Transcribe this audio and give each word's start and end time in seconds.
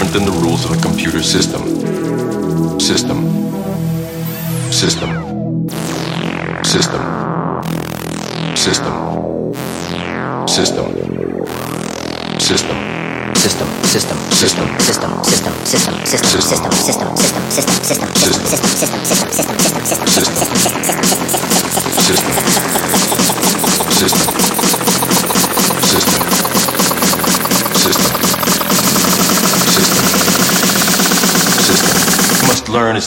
different 0.00 0.24
than 0.24 0.34
the 0.34 0.39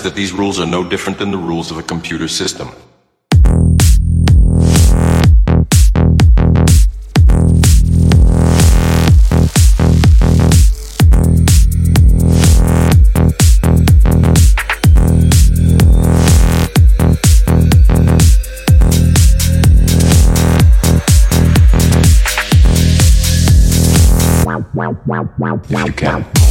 that 0.03 0.15
these 0.15 0.33
rules 0.33 0.59
are 0.59 0.65
no 0.65 0.87
different 0.87 1.17
than 1.17 1.31
the 1.31 1.37
rules 1.37 1.71
of 1.71 1.77
a 1.77 1.83
computer 1.83 2.27
system. 2.27 2.69
You 25.69 25.91
can. 25.93 26.42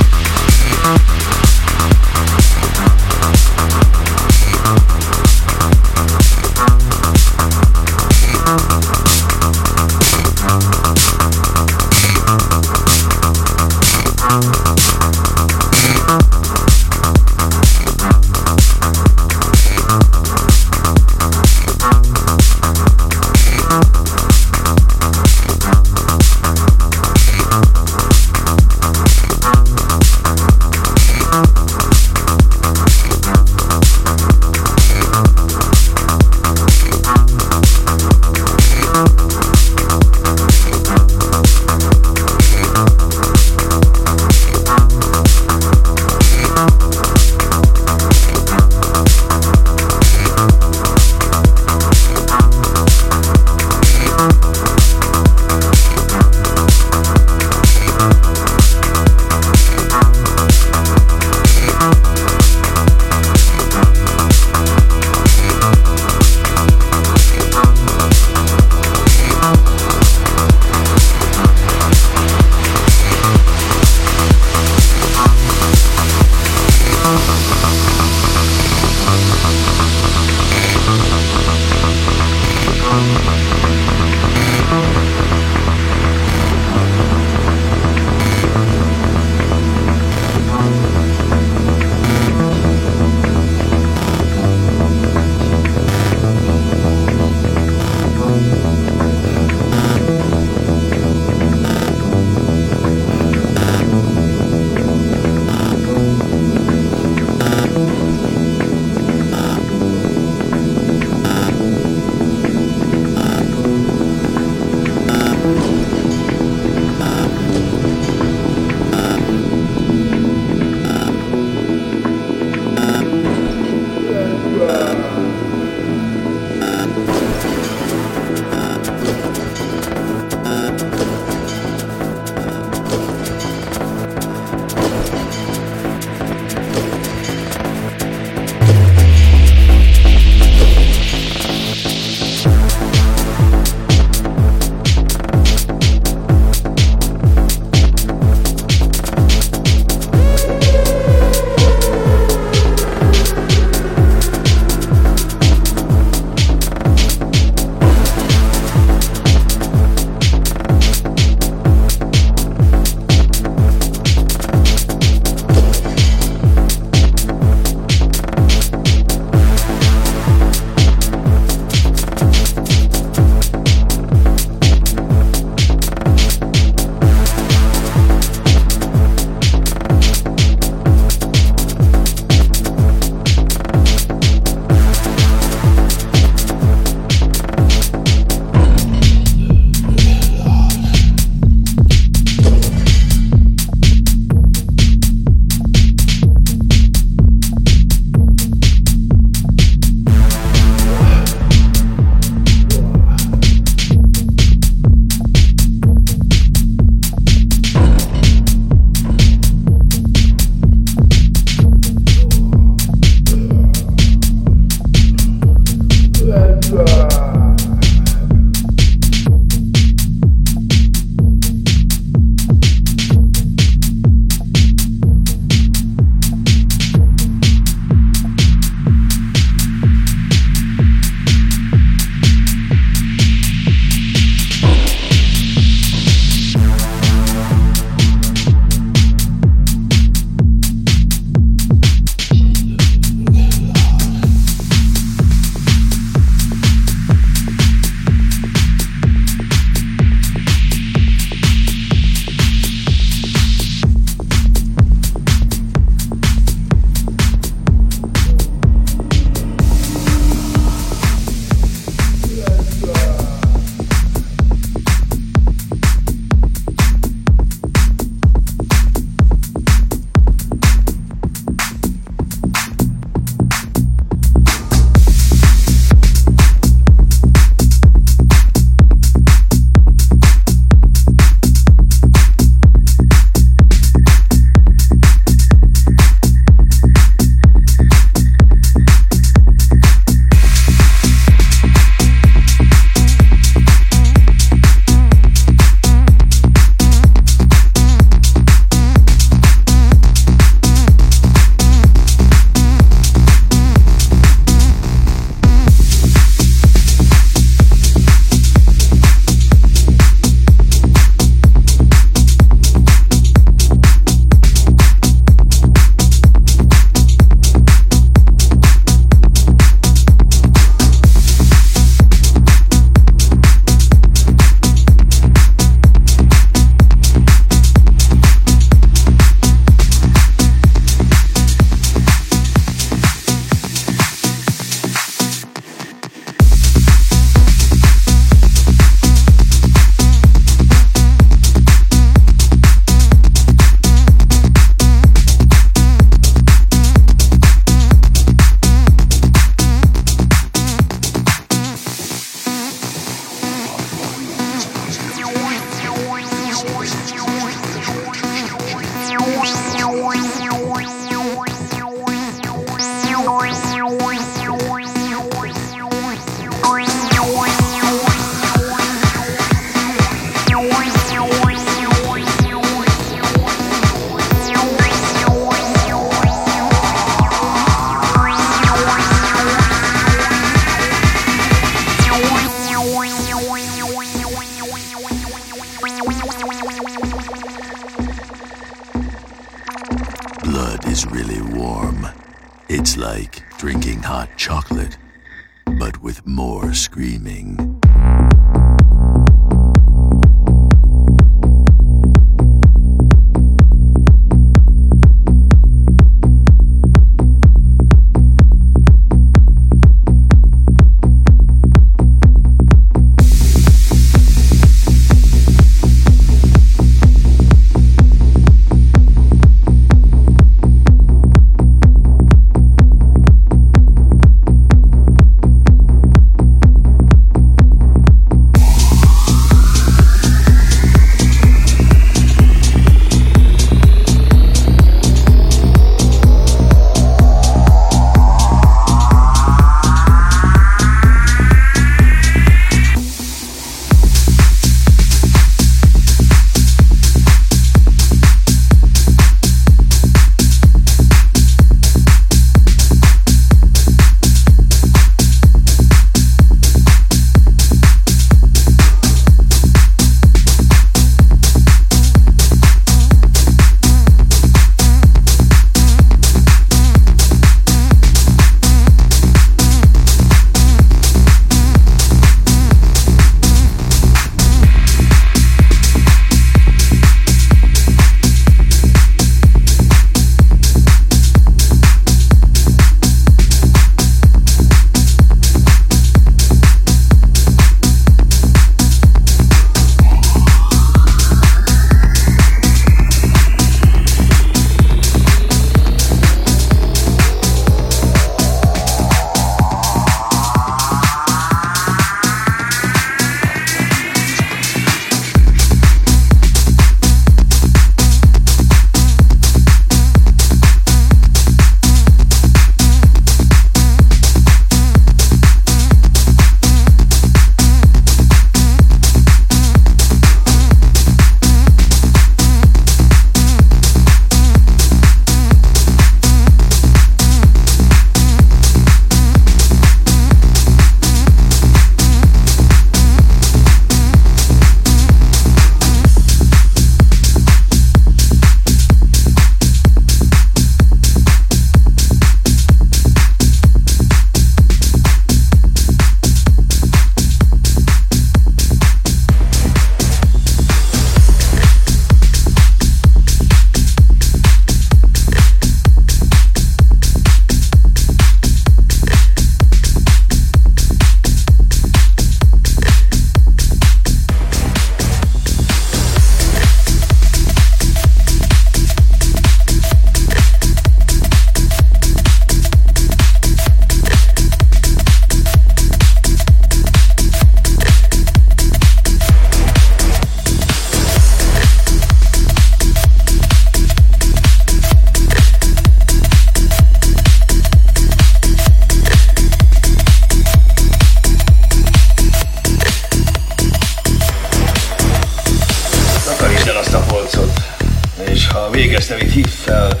visszavitt, 599.14 599.32
hívd 599.34 599.48
fel 599.48 600.00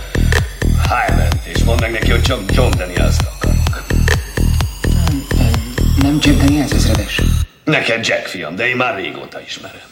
Highland, 0.82 1.40
és 1.44 1.64
mondd 1.64 1.80
meg 1.80 1.90
neki, 1.90 2.10
hogy 2.10 2.22
csak 2.22 2.40
John 2.54 2.76
daniels 2.76 3.16
akarok. 3.34 3.84
Nem, 4.94 5.24
nem 5.96 6.18
Jack 6.22 6.38
Daniels 6.38 6.70
ezredes. 6.70 7.20
Neked 7.64 8.06
Jack, 8.06 8.26
fiam, 8.26 8.56
de 8.56 8.68
én 8.68 8.76
már 8.76 8.94
régóta 8.94 9.40
ismerem. 9.40 9.91